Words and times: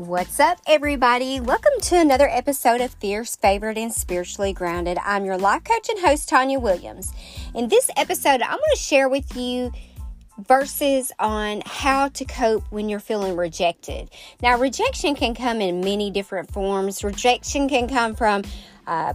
What's 0.00 0.40
up, 0.40 0.58
everybody? 0.66 1.40
Welcome 1.40 1.78
to 1.82 2.00
another 2.00 2.26
episode 2.26 2.80
of 2.80 2.94
Fierce, 2.94 3.36
Favored, 3.36 3.76
and 3.76 3.92
Spiritually 3.92 4.54
Grounded. 4.54 4.96
I'm 5.04 5.26
your 5.26 5.36
life 5.36 5.62
coach 5.64 5.90
and 5.90 5.98
host, 5.98 6.26
Tanya 6.26 6.58
Williams. 6.58 7.12
In 7.54 7.68
this 7.68 7.90
episode, 7.98 8.40
I'm 8.40 8.56
going 8.56 8.70
to 8.72 8.78
share 8.78 9.10
with 9.10 9.36
you 9.36 9.70
verses 10.38 11.12
on 11.18 11.62
how 11.66 12.08
to 12.08 12.24
cope 12.24 12.64
when 12.70 12.88
you're 12.88 12.98
feeling 12.98 13.36
rejected. 13.36 14.08
Now, 14.42 14.58
rejection 14.58 15.14
can 15.14 15.34
come 15.34 15.60
in 15.60 15.82
many 15.82 16.10
different 16.10 16.50
forms. 16.50 17.04
Rejection 17.04 17.68
can 17.68 17.86
come 17.86 18.14
from 18.14 18.44
uh, 18.86 19.12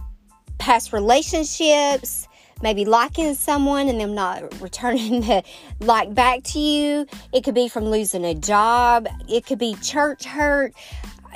past 0.58 0.92
relationships, 0.92 2.28
maybe 2.62 2.84
liking 2.84 3.34
someone 3.34 3.88
and 3.88 4.00
them 4.00 4.14
not 4.14 4.60
returning 4.60 5.20
the 5.22 5.42
like 5.80 6.14
back 6.14 6.42
to 6.44 6.58
you. 6.58 7.06
It 7.32 7.44
could 7.44 7.54
be 7.54 7.68
from 7.68 7.84
losing 7.86 8.24
a 8.24 8.34
job. 8.34 9.08
It 9.28 9.46
could 9.46 9.58
be 9.58 9.74
church 9.82 10.24
hurt. 10.24 10.74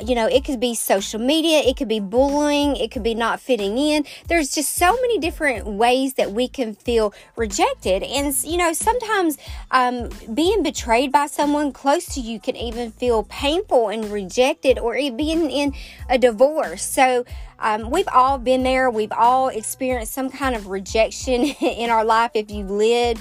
You 0.02 0.14
know, 0.14 0.26
it 0.26 0.44
could 0.44 0.60
be 0.60 0.74
social 0.74 1.20
media, 1.20 1.60
it 1.60 1.76
could 1.76 1.88
be 1.88 2.00
bullying, 2.00 2.76
it 2.76 2.90
could 2.90 3.02
be 3.02 3.14
not 3.14 3.40
fitting 3.40 3.78
in. 3.78 4.04
There's 4.28 4.54
just 4.54 4.72
so 4.76 4.92
many 4.92 5.18
different 5.18 5.66
ways 5.66 6.14
that 6.14 6.32
we 6.32 6.48
can 6.48 6.74
feel 6.74 7.12
rejected. 7.36 8.02
And, 8.02 8.34
you 8.44 8.56
know, 8.56 8.72
sometimes 8.72 9.38
um, 9.70 10.10
being 10.32 10.62
betrayed 10.62 11.12
by 11.12 11.26
someone 11.26 11.72
close 11.72 12.06
to 12.14 12.20
you 12.20 12.40
can 12.40 12.56
even 12.56 12.92
feel 12.92 13.24
painful 13.24 13.88
and 13.88 14.10
rejected, 14.10 14.78
or 14.78 14.94
being 14.94 15.50
in 15.50 15.74
a 16.08 16.18
divorce. 16.18 16.82
So, 16.82 17.24
um, 17.60 17.90
we've 17.90 18.08
all 18.12 18.38
been 18.38 18.62
there. 18.62 18.90
We've 18.90 19.12
all 19.12 19.48
experienced 19.48 20.12
some 20.12 20.30
kind 20.30 20.56
of 20.56 20.68
rejection 20.68 21.42
in 21.60 21.90
our 21.90 22.04
life 22.04 22.32
if 22.34 22.50
you've 22.50 22.70
lived. 22.70 23.20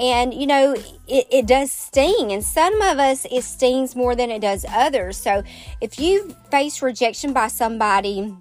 And, 0.00 0.32
you 0.32 0.46
know, 0.46 0.72
it, 1.06 1.26
it 1.30 1.46
does 1.46 1.70
sting. 1.70 2.32
And 2.32 2.42
some 2.42 2.80
of 2.80 2.98
us, 2.98 3.26
it 3.30 3.42
stings 3.44 3.94
more 3.94 4.16
than 4.16 4.30
it 4.30 4.40
does 4.40 4.64
others. 4.70 5.18
So 5.18 5.42
if 5.82 6.00
you 6.00 6.34
face 6.50 6.80
rejection 6.80 7.34
by 7.34 7.48
somebody, 7.48 8.34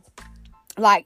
like 0.78 1.06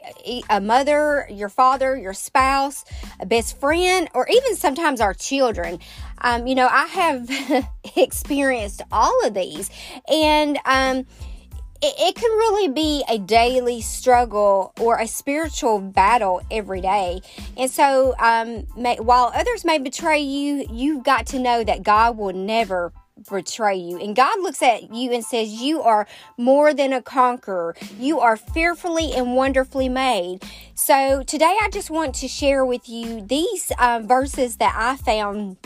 a 0.51 0.61
mother, 0.61 1.27
your 1.31 1.49
father, 1.49 1.97
your 1.97 2.13
spouse, 2.13 2.85
a 3.19 3.25
best 3.25 3.59
friend, 3.59 4.07
or 4.13 4.27
even 4.29 4.55
sometimes 4.55 5.01
our 5.01 5.15
children. 5.15 5.79
Um, 6.19 6.45
you 6.45 6.53
know, 6.53 6.67
I 6.69 6.85
have 6.85 7.67
experienced 7.95 8.83
all 8.91 9.25
of 9.25 9.33
these. 9.33 9.71
And, 10.07 10.59
um, 10.65 11.07
it, 11.83 11.95
it 11.99 12.15
can 12.15 12.31
really 12.31 12.69
be 12.69 13.03
a 13.09 13.17
daily 13.17 13.81
struggle 13.81 14.73
or 14.79 14.99
a 14.99 15.07
spiritual 15.07 15.79
battle 15.79 16.41
every 16.49 16.79
day. 16.79 17.21
And 17.57 17.69
so, 17.69 18.15
um, 18.19 18.65
may, 18.77 18.95
while 18.97 19.31
others 19.35 19.65
may 19.65 19.79
betray 19.79 20.19
you, 20.21 20.65
you've 20.71 21.03
got 21.03 21.27
to 21.27 21.39
know 21.39 21.63
that 21.65 21.83
God 21.83 22.17
will 22.17 22.33
never 22.33 22.93
betray 23.29 23.75
you. 23.75 23.99
And 23.99 24.15
God 24.15 24.39
looks 24.41 24.63
at 24.63 24.93
you 24.93 25.11
and 25.11 25.25
says, 25.25 25.61
You 25.61 25.81
are 25.81 26.07
more 26.37 26.73
than 26.73 26.93
a 26.93 27.01
conqueror. 27.01 27.75
You 27.99 28.21
are 28.21 28.37
fearfully 28.37 29.11
and 29.13 29.35
wonderfully 29.35 29.89
made. 29.89 30.39
So 30.75 31.21
today 31.23 31.57
I 31.61 31.69
just 31.69 31.89
want 31.89 32.15
to 32.15 32.29
share 32.29 32.65
with 32.65 32.87
you 32.87 33.21
these 33.21 33.73
uh, 33.77 34.01
verses 34.03 34.55
that 34.57 34.73
I 34.77 34.95
found 34.95 35.57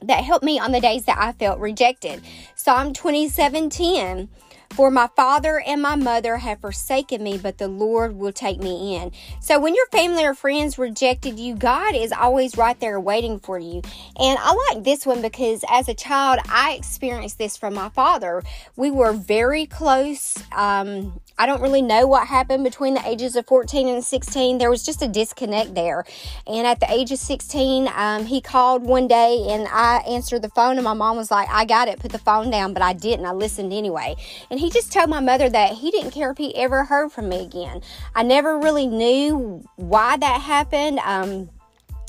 that 0.00 0.24
helped 0.24 0.44
me 0.44 0.58
on 0.58 0.72
the 0.72 0.80
days 0.80 1.04
that 1.04 1.18
I 1.18 1.32
felt 1.32 1.58
rejected. 1.58 2.22
Psalm 2.54 2.92
27 2.94 3.68
10. 3.68 4.28
For 4.70 4.90
my 4.90 5.08
father 5.16 5.60
and 5.66 5.82
my 5.82 5.96
mother 5.96 6.36
have 6.36 6.60
forsaken 6.60 7.22
me, 7.22 7.36
but 7.36 7.58
the 7.58 7.68
Lord 7.68 8.16
will 8.16 8.32
take 8.32 8.60
me 8.60 8.96
in. 8.96 9.10
So 9.40 9.58
when 9.58 9.74
your 9.74 9.86
family 9.86 10.24
or 10.24 10.34
friends 10.34 10.78
rejected 10.78 11.38
you, 11.38 11.56
God 11.56 11.94
is 11.96 12.12
always 12.12 12.56
right 12.56 12.78
there 12.78 13.00
waiting 13.00 13.40
for 13.40 13.58
you. 13.58 13.82
And 14.18 14.38
I 14.40 14.54
like 14.70 14.84
this 14.84 15.04
one 15.04 15.20
because 15.20 15.64
as 15.68 15.88
a 15.88 15.94
child, 15.94 16.40
I 16.48 16.74
experienced 16.74 17.38
this 17.38 17.56
from 17.56 17.74
my 17.74 17.88
father. 17.88 18.42
We 18.76 18.90
were 18.90 19.12
very 19.12 19.66
close. 19.66 20.36
Um, 20.52 21.20
I 21.40 21.46
don't 21.46 21.62
really 21.62 21.82
know 21.82 22.06
what 22.06 22.26
happened 22.26 22.64
between 22.64 22.94
the 22.94 23.08
ages 23.08 23.36
of 23.36 23.46
14 23.46 23.86
and 23.88 24.04
16. 24.04 24.58
There 24.58 24.70
was 24.70 24.82
just 24.82 25.02
a 25.02 25.08
disconnect 25.08 25.74
there. 25.74 26.04
And 26.48 26.66
at 26.66 26.80
the 26.80 26.90
age 26.90 27.12
of 27.12 27.18
16, 27.18 27.88
um, 27.94 28.26
he 28.26 28.40
called 28.40 28.82
one 28.82 29.06
day 29.06 29.46
and 29.48 29.68
I 29.70 29.98
answered 29.98 30.42
the 30.42 30.48
phone, 30.48 30.76
and 30.76 30.84
my 30.84 30.94
mom 30.94 31.16
was 31.16 31.30
like, 31.30 31.48
I 31.48 31.64
got 31.64 31.86
it, 31.86 32.00
put 32.00 32.10
the 32.10 32.18
phone 32.18 32.50
down, 32.50 32.74
but 32.74 32.82
I 32.82 32.92
didn't. 32.92 33.24
I 33.24 33.32
listened 33.32 33.72
anyway. 33.72 34.16
And 34.50 34.57
he 34.58 34.70
just 34.70 34.92
told 34.92 35.08
my 35.08 35.20
mother 35.20 35.48
that 35.48 35.74
he 35.74 35.90
didn't 35.90 36.10
care 36.10 36.30
if 36.30 36.38
he 36.38 36.54
ever 36.56 36.84
heard 36.84 37.12
from 37.12 37.28
me 37.28 37.42
again. 37.42 37.82
I 38.14 38.22
never 38.22 38.58
really 38.58 38.86
knew 38.86 39.64
why 39.76 40.16
that 40.16 40.40
happened. 40.40 40.98
Um, 41.00 41.50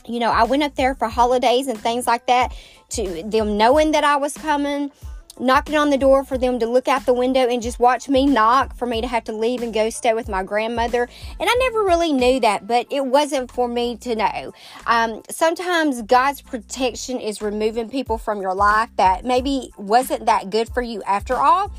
you 0.08 0.20
know, 0.20 0.32
I 0.32 0.44
went 0.44 0.64
up 0.64 0.76
there 0.76 0.96
for 0.96 1.08
holidays 1.08 1.68
and 1.68 1.80
things 1.80 2.08
like 2.08 2.26
that 2.28 2.56
to 2.90 3.24
them 3.24 3.58
knowing 3.58 3.92
that 3.92 4.04
I 4.04 4.18
was 4.18 4.34
coming 4.34 4.92
knocking 5.40 5.76
on 5.76 5.90
the 5.90 5.98
door 5.98 6.24
for 6.24 6.38
them 6.38 6.60
to 6.60 6.66
look 6.68 6.88
out 6.88 7.06
the 7.06 7.14
window 7.14 7.48
and 7.48 7.62
just 7.62 7.80
watch 7.80 8.10
me 8.10 8.26
knock 8.26 8.76
for 8.76 8.86
me 8.86 9.02
to 9.02 9.08
have 9.08 9.24
to 9.24 9.32
leave 9.32 9.62
and 9.62 9.74
go 9.74 9.90
stay 9.90 10.14
with 10.14 10.28
my 10.28 10.44
grandmother. 10.44 11.08
And 11.40 11.50
I 11.50 11.56
never 11.60 11.84
really 11.84 12.12
knew 12.12 12.40
that, 12.42 12.68
but 12.68 12.88
it 12.92 13.06
wasn't 13.06 13.52
for 13.52 13.68
me 13.68 13.96
to 13.98 14.16
know. 14.16 14.54
Um, 14.86 15.24
sometimes 15.30 16.02
God's 16.02 16.42
protection 16.42 17.20
is 17.20 17.42
removing 17.42 17.90
people 17.90 18.18
from 18.18 18.42
your 18.42 18.54
life 18.54 18.90
that 18.98 19.24
maybe 19.24 19.72
wasn't 19.78 20.26
that 20.26 20.50
good 20.50 20.70
for 20.70 20.82
you 20.82 21.02
after 21.04 21.36
all. 21.36 21.72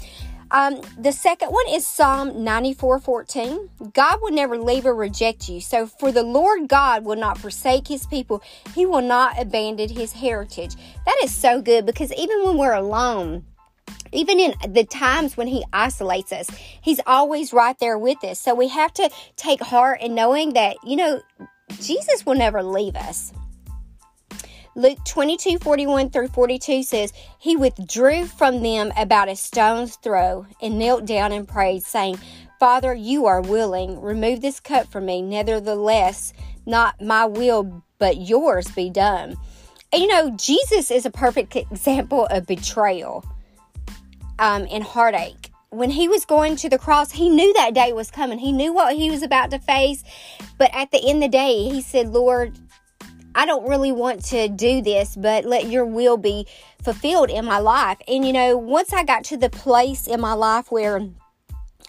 Um, 0.53 0.81
the 0.99 1.13
second 1.13 1.51
one 1.51 1.69
is 1.69 1.87
Psalm 1.87 2.43
94 2.43 2.99
14. 2.99 3.71
God 3.93 4.19
will 4.21 4.33
never 4.33 4.59
leave 4.59 4.85
or 4.85 4.95
reject 4.95 5.49
you. 5.49 5.61
So, 5.61 5.87
for 5.87 6.11
the 6.11 6.23
Lord 6.23 6.69
God 6.69 7.05
will 7.05 7.17
not 7.17 7.39
forsake 7.39 7.87
his 7.87 8.07
people, 8.07 8.43
he 8.75 8.85
will 8.85 9.03
not 9.03 9.41
abandon 9.41 9.89
his 9.89 10.13
heritage. 10.13 10.75
That 11.07 11.17
is 11.23 11.33
so 11.33 11.63
good 11.63 11.87
because 11.87 12.13
even 12.15 12.45
when 12.45 12.59
we're 12.59 12.73
alone, 12.73 13.45
even 14.13 14.41
in 14.41 14.55
the 14.69 14.85
times 14.85 15.37
when 15.37 15.47
he 15.47 15.65
isolates 15.73 16.33
us, 16.33 16.49
he's 16.81 17.01
always 17.07 17.53
right 17.53 17.79
there 17.79 17.99
with 17.99 18.23
us. 18.25 18.41
So 18.41 18.55
we 18.55 18.69
have 18.69 18.93
to 18.95 19.09
take 19.37 19.63
heart 19.63 20.01
in 20.01 20.15
knowing 20.15 20.55
that, 20.55 20.77
you 20.85 20.97
know, 20.97 21.21
Jesus 21.81 22.27
will 22.27 22.35
never 22.35 22.63
leave 22.63 22.97
us. 22.97 23.33
Luke 24.81 25.05
22 25.05 25.59
41 25.59 26.09
through 26.09 26.29
42 26.29 26.83
says, 26.85 27.13
He 27.39 27.55
withdrew 27.55 28.25
from 28.25 28.63
them 28.63 28.93
about 28.97 29.29
a 29.29 29.37
stone's 29.37 29.97
throw 29.97 30.47
and 30.63 30.79
knelt 30.79 31.05
down 31.05 31.33
and 31.33 31.47
prayed, 31.47 31.83
saying, 31.83 32.19
Father, 32.59 32.95
you 32.95 33.27
are 33.27 33.43
willing. 33.43 34.01
Remove 34.01 34.41
this 34.41 34.59
cup 34.59 34.91
from 34.91 35.05
me. 35.05 35.21
Nevertheless, 35.21 36.33
not 36.65 36.99
my 36.99 37.27
will, 37.27 37.83
but 37.99 38.17
yours 38.17 38.71
be 38.71 38.89
done. 38.89 39.37
And 39.93 40.01
you 40.01 40.09
know, 40.09 40.31
Jesus 40.31 40.91
is 40.91 41.05
a 41.05 41.11
perfect 41.11 41.57
example 41.57 42.25
of 42.31 42.47
betrayal 42.47 43.23
um, 44.39 44.67
and 44.71 44.83
heartache. 44.83 45.51
When 45.69 45.91
he 45.91 46.09
was 46.09 46.25
going 46.25 46.57
to 46.57 46.71
the 46.71 46.79
cross, 46.79 47.13
he 47.13 47.29
knew 47.29 47.53
that 47.53 47.75
day 47.75 47.93
was 47.93 48.11
coming. 48.11 48.39
He 48.39 48.51
knew 48.51 48.73
what 48.73 48.97
he 48.97 49.11
was 49.11 49.23
about 49.23 49.51
to 49.51 49.59
face. 49.59 50.03
But 50.57 50.71
at 50.73 50.91
the 50.91 51.07
end 51.07 51.23
of 51.23 51.31
the 51.31 51.37
day, 51.37 51.69
he 51.69 51.83
said, 51.83 52.09
Lord, 52.09 52.59
I 53.41 53.47
don't 53.47 53.67
really 53.67 53.91
want 53.91 54.23
to 54.27 54.51
do 54.51 54.83
this, 54.83 55.17
but 55.17 55.47
let 55.47 55.67
your 55.67 55.87
will 55.87 56.19
be 56.19 56.47
fulfilled 56.83 57.31
in 57.31 57.47
my 57.47 57.57
life. 57.57 57.97
And 58.07 58.23
you 58.23 58.35
know, 58.35 58.59
once 58.59 58.93
I 58.93 59.03
got 59.03 59.25
to 59.25 59.39
the 59.39 59.49
place 59.49 60.07
in 60.07 60.21
my 60.21 60.35
life 60.35 60.71
where 60.71 61.09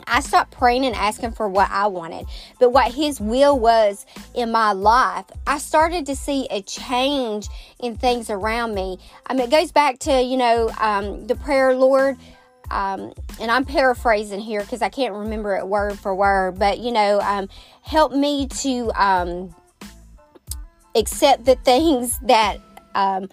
I 0.07 0.21
stopped 0.21 0.51
praying 0.51 0.85
and 0.85 0.95
asking 0.95 1.33
for 1.33 1.49
what 1.49 1.69
I 1.69 1.87
wanted, 1.87 2.25
but 2.57 2.71
what 2.71 2.93
His 2.93 3.19
will 3.19 3.59
was 3.59 4.05
in 4.33 4.53
my 4.53 4.71
life. 4.71 5.25
I 5.45 5.57
started 5.57 6.05
to 6.05 6.15
see 6.15 6.47
a 6.49 6.61
change 6.61 7.49
in 7.81 7.97
things 7.97 8.29
around 8.29 8.73
me. 8.73 8.97
I 9.25 9.33
mean, 9.33 9.43
it 9.43 9.51
goes 9.51 9.73
back 9.73 9.99
to, 9.99 10.21
you 10.21 10.37
know, 10.37 10.71
um, 10.79 11.27
the 11.27 11.35
prayer, 11.35 11.75
Lord, 11.75 12.17
um, 12.69 13.11
and 13.41 13.51
I'm 13.51 13.65
paraphrasing 13.65 14.39
here 14.39 14.61
because 14.61 14.81
I 14.81 14.87
can't 14.87 15.13
remember 15.13 15.57
it 15.57 15.67
word 15.67 15.99
for 15.99 16.15
word, 16.15 16.57
but 16.57 16.79
you 16.79 16.93
know, 16.93 17.19
um, 17.19 17.49
help 17.81 18.13
me 18.13 18.47
to 18.47 18.89
um, 18.95 19.53
accept 20.95 21.45
the 21.45 21.55
things 21.55 22.19
that 22.23 22.57
um, 22.95 23.29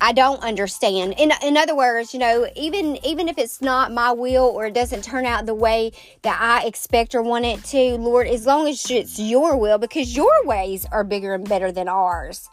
I 0.00 0.12
don't 0.12 0.42
understand. 0.42 1.14
In 1.18 1.32
in 1.42 1.56
other 1.56 1.76
words, 1.76 2.14
you 2.14 2.20
know, 2.20 2.48
even 2.56 2.98
even 3.04 3.28
if 3.28 3.36
it's 3.38 3.60
not 3.60 3.92
my 3.92 4.12
will 4.12 4.44
or 4.44 4.66
it 4.66 4.74
doesn't 4.74 5.04
turn 5.04 5.26
out 5.26 5.46
the 5.46 5.54
way 5.54 5.92
that 6.22 6.38
I 6.40 6.66
expect 6.66 7.14
or 7.14 7.22
want 7.22 7.44
it 7.44 7.62
to, 7.64 7.96
Lord, 7.96 8.26
as 8.26 8.46
long 8.46 8.66
as 8.66 8.90
it's 8.90 9.18
your 9.18 9.56
will, 9.56 9.78
because 9.78 10.16
your 10.16 10.44
ways 10.44 10.86
are 10.90 11.04
bigger 11.04 11.34
and 11.34 11.46
better 11.46 11.70
than 11.70 11.88
ours. 11.88 12.48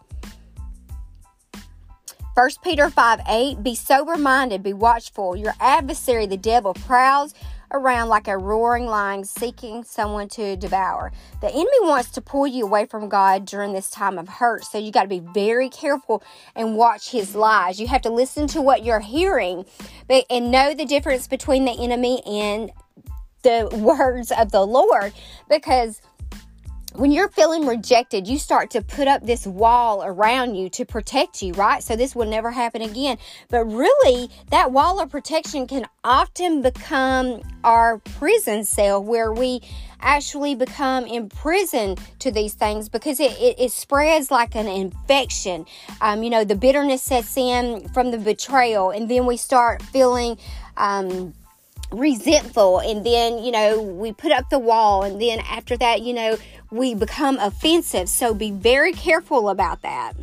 1 2.34 2.50
Peter 2.64 2.90
5 2.92 3.22
8, 3.28 3.64
be 3.64 3.74
sober 3.74 4.16
minded, 4.16 4.62
be 4.62 4.74
watchful. 4.74 5.36
Your 5.36 5.56
adversary, 5.60 6.28
the 6.28 6.38
devil, 6.38 6.74
prowls 6.74 7.34
around 7.72 8.10
like 8.10 8.28
a 8.28 8.38
roaring 8.38 8.86
lion 8.86 9.24
seeking 9.24 9.84
someone 9.84 10.28
to 10.30 10.56
devour. 10.56 11.12
The 11.42 11.50
enemy 11.50 11.70
wants 11.82 12.12
to 12.12 12.22
pull 12.22 12.48
you 12.48 12.66
away 12.66 12.86
from 12.86 13.10
God 13.10 13.46
during 13.46 13.74
this 13.74 13.90
time 13.90 14.18
of 14.18 14.28
hurt. 14.28 14.64
So 14.64 14.78
you 14.78 14.92
got 14.92 15.04
to 15.04 15.10
be 15.10 15.20
very 15.20 15.70
careful 15.70 16.24
and 16.56 16.76
watch 16.76 17.12
his 17.12 17.36
lies. 17.36 17.80
You 17.80 17.88
have 17.88 18.02
to 18.04 18.10
listen 18.10 18.48
to 18.48 18.62
what 18.62 18.84
you're 18.84 19.00
hearing 19.00 19.66
but, 20.08 20.26
and 20.30 20.52
know 20.52 20.74
the 20.74 20.86
difference 20.86 21.28
between 21.28 21.66
the 21.66 21.72
enemy 21.72 22.22
and 22.26 22.72
the 23.44 23.70
words 23.74 24.32
of 24.32 24.52
the 24.52 24.66
Lord 24.66 25.14
because 25.50 26.02
when 26.98 27.12
you're 27.12 27.30
feeling 27.30 27.68
rejected, 27.68 28.28
you 28.28 28.40
start 28.40 28.72
to 28.72 28.82
put 28.82 29.08
up 29.08 29.24
this 29.24 29.46
wall 29.46 30.04
around 30.04 30.56
you 30.56 30.68
to 30.70 30.84
protect 30.84 31.44
you, 31.44 31.54
right? 31.54 31.84
So 31.84 31.96
this 31.96 32.16
will 32.16 32.26
never 32.26 32.50
happen 32.50 32.82
again. 32.82 33.20
But 33.50 33.66
really, 33.66 34.32
that 34.50 34.72
wall 34.72 35.00
of 35.00 35.12
protection 35.12 35.68
can 35.68 35.86
often 36.04 36.64
become 36.64 37.42
our 37.64 38.00
prison 38.00 38.64
cell 38.64 39.04
where 39.04 39.32
we 39.32 39.62
actually 40.02 40.56
become 40.56 41.06
imprisoned 41.06 42.00
to 42.20 42.32
these 42.32 42.56
things 42.56 42.90
because 42.90 43.20
it, 43.20 43.32
it, 43.40 43.60
it 43.60 43.72
spreads 43.72 44.32
like 44.32 44.56
an 44.56 44.68
infection. 44.68 45.68
Um, 46.02 46.24
you 46.24 46.32
know, 46.32 46.44
the 46.44 46.56
bitterness 46.56 47.04
sets 47.04 47.38
in 47.38 47.88
from 47.90 48.10
the 48.10 48.18
betrayal, 48.18 48.90
and 48.90 49.10
then 49.10 49.28
we 49.28 49.38
start 49.38 49.84
feeling. 49.84 50.38
Um, 50.78 51.34
resentful 51.92 52.80
and 52.80 53.06
then 53.06 53.44
you 53.44 53.52
know 53.52 53.82
we 53.82 54.12
put 54.12 54.32
up 54.32 54.50
the 54.50 54.60
wall 54.60 55.04
and 55.04 55.22
then 55.22 55.40
after 55.40 55.78
that 55.78 56.02
you 56.02 56.14
know 56.14 56.38
we 56.70 56.94
become 56.94 57.40
offensive 57.40 58.10
so 58.10 58.34
be 58.34 58.52
very 58.52 58.92
careful 58.92 59.50
about 59.50 59.82
that 59.84 60.14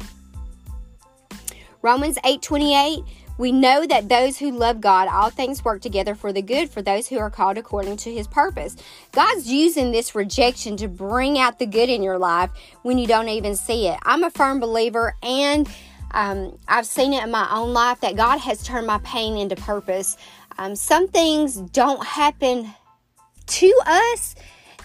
romans 1.80 2.18
8 2.22 2.42
28 2.42 3.02
we 3.36 3.50
know 3.50 3.84
that 3.86 4.08
those 4.08 4.38
who 4.38 4.52
love 4.52 4.80
God, 4.80 5.08
all 5.08 5.28
things 5.28 5.64
work 5.64 5.82
together 5.82 6.14
for 6.14 6.32
the 6.32 6.42
good 6.42 6.70
for 6.70 6.82
those 6.82 7.08
who 7.08 7.18
are 7.18 7.30
called 7.30 7.58
according 7.58 7.96
to 7.98 8.12
his 8.12 8.28
purpose. 8.28 8.76
God's 9.10 9.50
using 9.50 9.90
this 9.90 10.14
rejection 10.14 10.76
to 10.76 10.88
bring 10.88 11.38
out 11.38 11.58
the 11.58 11.66
good 11.66 11.88
in 11.88 12.02
your 12.02 12.18
life 12.18 12.50
when 12.82 12.96
you 12.96 13.08
don't 13.08 13.28
even 13.28 13.56
see 13.56 13.88
it. 13.88 13.98
I'm 14.04 14.22
a 14.22 14.30
firm 14.30 14.60
believer 14.60 15.16
and 15.22 15.68
um, 16.12 16.56
I've 16.68 16.86
seen 16.86 17.12
it 17.12 17.24
in 17.24 17.32
my 17.32 17.48
own 17.50 17.72
life 17.72 18.00
that 18.02 18.14
God 18.14 18.38
has 18.38 18.62
turned 18.62 18.86
my 18.86 18.98
pain 18.98 19.36
into 19.36 19.56
purpose. 19.56 20.16
Um, 20.58 20.76
some 20.76 21.08
things 21.08 21.56
don't 21.56 22.04
happen 22.04 22.72
to 23.46 23.80
us 23.86 24.34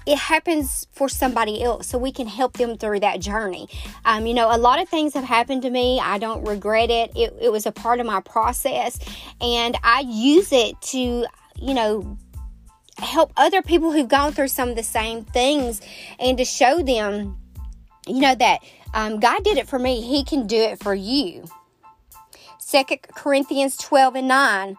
it 0.10 0.18
happens 0.18 0.88
for 0.92 1.08
somebody 1.08 1.64
else 1.64 1.88
so 1.88 1.98
we 2.00 2.12
can 2.12 2.26
help 2.26 2.54
them 2.54 2.78
through 2.78 3.00
that 3.02 3.20
journey. 3.20 3.68
Um, 4.06 4.26
you 4.26 4.34
know 4.34 4.54
a 4.54 4.58
lot 4.58 4.82
of 4.82 4.90
things 4.90 5.14
have 5.14 5.24
happened 5.24 5.62
to 5.62 5.70
me. 5.70 6.00
I 6.00 6.18
don't 6.18 6.44
regret 6.46 6.90
it. 6.90 7.12
it 7.16 7.36
it 7.40 7.52
was 7.52 7.68
a 7.68 7.72
part 7.72 8.00
of 8.00 8.06
my 8.06 8.22
process 8.22 9.00
and 9.40 9.78
i 9.84 10.02
use 10.02 10.52
it 10.52 10.80
to 10.82 11.26
you 11.56 11.74
know 11.74 12.18
help 12.98 13.32
other 13.38 13.62
people 13.62 13.92
who've 13.92 14.08
gone 14.08 14.34
through 14.34 14.48
some 14.48 14.70
of 14.70 14.76
the 14.76 14.84
same 14.84 15.24
things 15.24 15.80
and 16.20 16.38
to 16.38 16.46
show 16.46 16.82
them 16.82 17.38
you 18.08 18.20
know 18.20 18.36
that 18.36 18.60
um, 18.96 19.20
god 19.20 19.44
did 19.44 19.58
it 19.60 19.68
for 19.68 19.78
me. 19.78 20.02
He 20.02 20.24
can 20.24 20.48
do 20.48 20.58
it 20.58 20.82
for 20.82 20.96
you. 20.96 21.46
Second 22.58 23.00
corinthians 23.16 23.78
12 23.78 24.16
and 24.16 24.28
9 24.28 24.78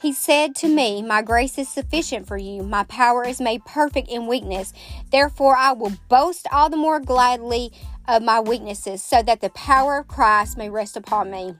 he 0.00 0.14
said 0.14 0.54
to 0.56 0.68
me, 0.68 1.02
My 1.02 1.20
grace 1.20 1.58
is 1.58 1.68
sufficient 1.68 2.26
for 2.26 2.38
you. 2.38 2.62
My 2.62 2.84
power 2.84 3.22
is 3.22 3.38
made 3.38 3.64
perfect 3.66 4.08
in 4.08 4.26
weakness. 4.26 4.72
Therefore, 5.12 5.56
I 5.56 5.72
will 5.72 5.92
boast 6.08 6.46
all 6.50 6.70
the 6.70 6.78
more 6.78 7.00
gladly 7.00 7.70
of 8.08 8.22
my 8.22 8.40
weaknesses, 8.40 9.02
so 9.04 9.22
that 9.22 9.42
the 9.42 9.50
power 9.50 9.98
of 9.98 10.08
Christ 10.08 10.56
may 10.56 10.70
rest 10.70 10.96
upon 10.96 11.30
me. 11.30 11.54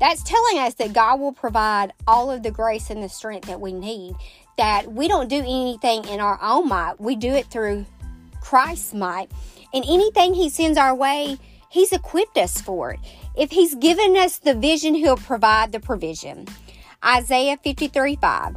That's 0.00 0.24
telling 0.24 0.58
us 0.58 0.74
that 0.74 0.92
God 0.92 1.20
will 1.20 1.32
provide 1.32 1.92
all 2.06 2.32
of 2.32 2.42
the 2.42 2.50
grace 2.50 2.90
and 2.90 3.00
the 3.00 3.08
strength 3.08 3.46
that 3.46 3.60
we 3.60 3.72
need. 3.72 4.16
That 4.58 4.92
we 4.92 5.06
don't 5.06 5.28
do 5.28 5.38
anything 5.38 6.04
in 6.06 6.18
our 6.18 6.38
own 6.42 6.68
might, 6.68 7.00
we 7.00 7.14
do 7.14 7.32
it 7.32 7.46
through 7.46 7.86
Christ's 8.40 8.92
might. 8.92 9.30
And 9.72 9.84
anything 9.88 10.34
He 10.34 10.48
sends 10.48 10.76
our 10.76 10.94
way, 10.94 11.38
He's 11.70 11.92
equipped 11.92 12.38
us 12.38 12.60
for 12.60 12.92
it. 12.92 13.00
If 13.36 13.52
He's 13.52 13.76
given 13.76 14.16
us 14.16 14.38
the 14.38 14.54
vision, 14.54 14.94
He'll 14.94 15.16
provide 15.16 15.70
the 15.70 15.78
provision. 15.78 16.48
Isaiah 17.04 17.58
53 17.62 18.16
5. 18.16 18.56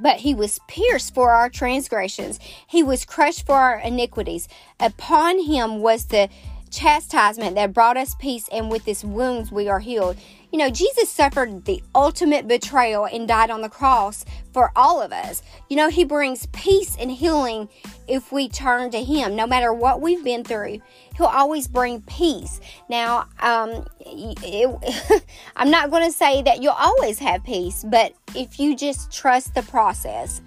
But 0.00 0.16
he 0.16 0.34
was 0.34 0.58
pierced 0.66 1.14
for 1.14 1.30
our 1.30 1.48
transgressions, 1.48 2.40
he 2.66 2.82
was 2.82 3.04
crushed 3.04 3.46
for 3.46 3.54
our 3.54 3.78
iniquities. 3.78 4.48
Upon 4.80 5.44
him 5.44 5.80
was 5.80 6.06
the 6.06 6.28
chastisement 6.74 7.54
that 7.56 7.72
brought 7.72 7.96
us 7.96 8.14
peace, 8.16 8.48
and 8.52 8.70
with 8.70 8.84
his 8.84 9.04
wounds 9.04 9.52
we 9.52 9.68
are 9.68 9.80
healed. 9.80 10.16
You 10.52 10.58
know, 10.58 10.70
Jesus 10.70 11.10
suffered 11.10 11.64
the 11.64 11.82
ultimate 11.94 12.46
betrayal 12.46 13.06
and 13.06 13.26
died 13.26 13.50
on 13.50 13.60
the 13.60 13.68
cross 13.68 14.24
for 14.52 14.70
all 14.76 15.02
of 15.02 15.12
us. 15.12 15.42
You 15.68 15.76
know, 15.76 15.88
he 15.88 16.04
brings 16.04 16.46
peace 16.52 16.96
and 16.96 17.10
healing 17.10 17.68
if 18.06 18.30
we 18.30 18.48
turn 18.48 18.92
to 18.92 19.02
him. 19.02 19.34
No 19.34 19.48
matter 19.48 19.72
what 19.72 20.00
we've 20.00 20.22
been 20.22 20.44
through, 20.44 20.80
he'll 21.16 21.26
always 21.26 21.66
bring 21.66 22.02
peace. 22.02 22.60
Now, 22.88 23.26
um, 23.40 23.84
it, 23.98 25.24
I'm 25.56 25.70
not 25.70 25.90
going 25.90 26.04
to 26.04 26.12
say 26.16 26.42
that 26.42 26.62
you'll 26.62 26.72
always 26.72 27.18
have 27.18 27.42
peace, 27.42 27.84
but 27.84 28.14
if 28.36 28.60
you 28.60 28.76
just 28.76 29.12
trust 29.12 29.54
the 29.56 29.62
process, 29.62 30.40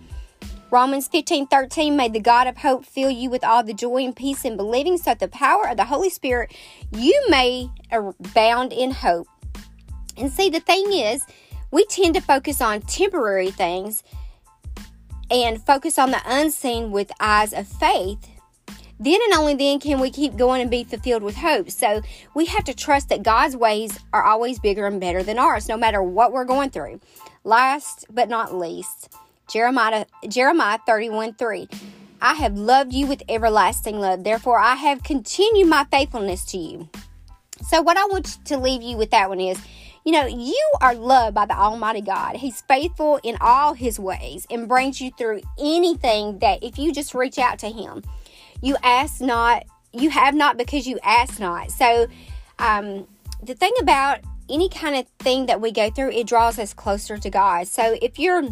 Romans 0.70 1.08
15 1.08 1.48
13, 1.48 1.96
may 1.96 2.10
the 2.10 2.20
God 2.20 2.46
of 2.46 2.58
hope 2.58 2.86
fill 2.86 3.10
you 3.10 3.30
with 3.30 3.44
all 3.46 3.64
the 3.64 3.74
joy 3.74 4.04
and 4.04 4.14
peace 4.14 4.44
in 4.44 4.58
believing, 4.58 4.98
so 4.98 5.12
that 5.12 5.20
the 5.20 5.30
power 5.30 5.66
of 5.68 5.78
the 5.78 5.86
Holy 5.86 6.10
Spirit 6.10 6.54
you 6.92 7.26
may 7.30 7.70
abound 7.92 8.74
in 8.74 8.92
hope. 8.92 9.28
And 10.18 10.32
see, 10.32 10.50
the 10.50 10.60
thing 10.60 10.92
is, 10.92 11.26
we 11.72 11.86
tend 11.86 12.16
to 12.16 12.22
focus 12.22 12.60
on 12.60 12.82
temporary 12.82 13.50
things 13.50 14.04
and 15.32 15.66
focus 15.66 15.98
on 15.98 16.12
the 16.12 16.22
unseen 16.26 16.92
with 16.92 17.12
eyes 17.20 17.54
of 17.54 17.68
faith. 17.68 18.30
Then 19.00 19.20
and 19.24 19.34
only 19.36 19.54
then 19.54 19.80
can 19.80 20.00
we 20.00 20.10
keep 20.10 20.36
going 20.36 20.60
and 20.60 20.72
be 20.72 20.84
fulfilled 20.84 21.24
with 21.24 21.36
hope. 21.36 21.70
So 21.70 22.02
we 22.34 22.46
have 22.48 22.64
to 22.66 22.74
trust 22.74 23.10
that 23.10 23.24
God's 23.24 23.56
ways 23.56 23.98
are 24.12 24.24
always 24.24 24.60
bigger 24.60 24.88
and 24.88 25.00
better 25.00 25.24
than 25.24 25.38
ours, 25.38 25.70
no 25.70 25.78
matter 25.78 26.02
what 26.02 26.34
we're 26.34 26.46
going 26.46 26.72
through. 26.72 27.00
Last 27.44 28.06
but 28.10 28.28
not 28.28 28.56
least, 28.56 29.14
Jeremiah, 29.48 30.06
Jeremiah 30.28 30.80
31 30.86 31.34
3. 31.36 31.68
I 32.22 32.34
have 32.34 32.58
loved 32.58 32.94
you 32.94 33.08
with 33.08 33.24
everlasting 33.30 34.00
love. 34.00 34.24
Therefore, 34.24 34.60
I 34.60 34.76
have 34.76 35.04
continued 35.04 35.68
my 35.68 35.86
faithfulness 35.92 36.46
to 36.46 36.58
you. 36.58 36.90
So, 37.68 37.82
what 37.82 37.98
I 37.98 38.06
want 38.06 38.44
to 38.46 38.58
leave 38.58 38.82
you 38.82 38.98
with 38.98 39.12
that 39.12 39.30
one 39.30 39.40
is 39.40 39.60
you 40.08 40.14
know, 40.14 40.26
you 40.26 40.72
are 40.80 40.96
loved 40.96 41.36
by 41.36 41.46
the 41.46 41.58
Almighty 41.58 42.00
God. 42.00 42.38
He's 42.38 42.62
faithful 42.62 43.20
in 43.24 43.36
all 43.42 43.74
His 43.74 44.00
ways 44.00 44.48
and 44.50 44.66
brings 44.66 45.02
you 45.02 45.12
through 45.12 45.42
anything 45.60 46.40
that 46.40 46.64
if 46.64 46.78
you 46.78 46.94
just 46.94 47.14
reach 47.14 47.38
out 47.38 47.60
to 47.60 47.68
Him, 47.68 48.04
you 48.62 48.78
ask 48.82 49.20
not, 49.20 49.66
you 49.92 50.10
have 50.10 50.34
not 50.34 50.56
because 50.56 50.88
you 50.88 50.98
ask 51.04 51.42
not. 51.42 51.72
So, 51.72 52.08
um, 52.58 53.06
the 53.44 53.54
thing 53.54 53.74
about 53.82 54.20
any 54.50 54.70
kind 54.70 54.96
of 54.96 55.08
thing 55.20 55.48
that 55.48 55.60
we 55.60 55.74
go 55.74 55.90
through, 55.90 56.12
it 56.12 56.26
draws 56.26 56.58
us 56.58 56.74
closer 56.74 57.18
to 57.18 57.30
God. 57.30 57.68
So, 57.68 57.98
if 58.02 58.18
you're 58.18 58.48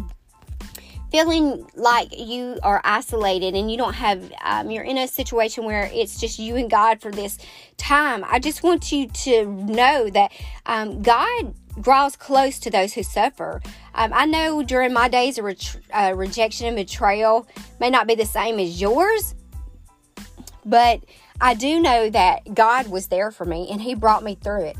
feeling 1.16 1.66
like 1.74 2.08
you 2.14 2.58
are 2.62 2.82
isolated 2.84 3.54
and 3.54 3.70
you 3.70 3.78
don't 3.78 3.94
have 3.94 4.30
um, 4.44 4.70
you're 4.70 4.84
in 4.84 4.98
a 4.98 5.08
situation 5.08 5.64
where 5.64 5.90
it's 5.94 6.20
just 6.20 6.38
you 6.38 6.56
and 6.56 6.70
god 6.70 7.00
for 7.00 7.10
this 7.10 7.38
time. 7.78 8.22
I 8.28 8.38
just 8.38 8.62
want 8.62 8.92
you 8.92 9.08
to 9.08 9.46
know 9.46 10.10
that 10.10 10.30
um, 10.66 11.00
god 11.00 11.54
draws 11.80 12.16
close 12.16 12.58
to 12.58 12.70
those 12.70 12.92
who 12.92 13.02
suffer. 13.02 13.62
Um, 13.94 14.12
i 14.12 14.26
know 14.26 14.62
during 14.62 14.92
my 14.92 15.08
days 15.08 15.38
of 15.38 15.46
uh, 15.90 16.12
rejection 16.14 16.66
and 16.66 16.76
betrayal 16.76 17.48
may 17.80 17.88
not 17.88 18.06
be 18.06 18.14
the 18.14 18.26
same 18.26 18.58
as 18.58 18.78
yours 18.78 19.34
but 20.66 21.00
i 21.40 21.54
do 21.54 21.80
know 21.80 22.10
that 22.10 22.54
god 22.54 22.88
was 22.88 23.06
there 23.06 23.30
for 23.30 23.46
me 23.46 23.68
and 23.70 23.80
he 23.80 23.94
brought 23.94 24.22
me 24.22 24.34
through 24.34 24.64
it. 24.64 24.76